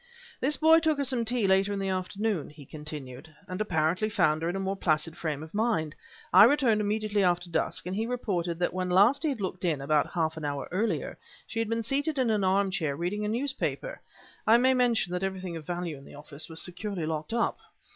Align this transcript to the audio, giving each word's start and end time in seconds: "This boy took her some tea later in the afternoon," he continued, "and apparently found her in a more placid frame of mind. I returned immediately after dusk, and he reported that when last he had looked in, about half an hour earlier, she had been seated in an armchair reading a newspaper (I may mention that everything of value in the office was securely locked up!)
"This 0.39 0.57
boy 0.57 0.79
took 0.79 0.97
her 0.97 1.03
some 1.03 1.25
tea 1.25 1.45
later 1.45 1.71
in 1.71 1.77
the 1.77 1.89
afternoon," 1.89 2.49
he 2.49 2.65
continued, 2.65 3.35
"and 3.47 3.61
apparently 3.61 4.09
found 4.09 4.41
her 4.41 4.49
in 4.49 4.55
a 4.55 4.59
more 4.59 4.75
placid 4.75 5.15
frame 5.15 5.43
of 5.43 5.53
mind. 5.53 5.93
I 6.33 6.45
returned 6.45 6.81
immediately 6.81 7.23
after 7.23 7.51
dusk, 7.51 7.85
and 7.85 7.95
he 7.95 8.07
reported 8.07 8.57
that 8.57 8.73
when 8.73 8.89
last 8.89 9.21
he 9.21 9.29
had 9.29 9.39
looked 9.41 9.63
in, 9.63 9.79
about 9.79 10.11
half 10.13 10.37
an 10.37 10.43
hour 10.43 10.67
earlier, 10.71 11.19
she 11.45 11.59
had 11.59 11.69
been 11.69 11.83
seated 11.83 12.17
in 12.17 12.31
an 12.31 12.43
armchair 12.43 12.95
reading 12.95 13.25
a 13.25 13.27
newspaper 13.27 14.01
(I 14.47 14.57
may 14.57 14.73
mention 14.73 15.13
that 15.13 15.21
everything 15.21 15.55
of 15.55 15.67
value 15.67 15.99
in 15.99 16.05
the 16.05 16.15
office 16.15 16.49
was 16.49 16.63
securely 16.63 17.05
locked 17.05 17.31
up!) 17.31 17.59